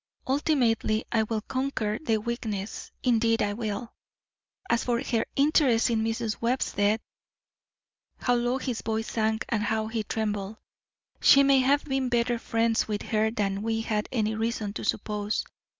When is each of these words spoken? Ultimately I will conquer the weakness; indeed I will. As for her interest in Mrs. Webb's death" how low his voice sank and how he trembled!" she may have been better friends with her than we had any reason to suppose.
Ultimately 0.25 1.05
I 1.11 1.21
will 1.21 1.41
conquer 1.41 1.99
the 2.01 2.17
weakness; 2.17 2.89
indeed 3.03 3.43
I 3.43 3.53
will. 3.53 3.93
As 4.67 4.83
for 4.83 4.99
her 5.03 5.25
interest 5.35 5.91
in 5.91 6.03
Mrs. 6.03 6.41
Webb's 6.41 6.73
death" 6.73 7.01
how 8.17 8.33
low 8.33 8.57
his 8.57 8.81
voice 8.81 9.11
sank 9.11 9.45
and 9.49 9.61
how 9.61 9.85
he 9.89 10.01
trembled!" 10.01 10.57
she 11.21 11.43
may 11.43 11.59
have 11.59 11.85
been 11.85 12.09
better 12.09 12.39
friends 12.39 12.87
with 12.87 13.03
her 13.03 13.29
than 13.29 13.61
we 13.61 13.81
had 13.81 14.09
any 14.11 14.33
reason 14.33 14.73
to 14.73 14.83
suppose. 14.83 15.45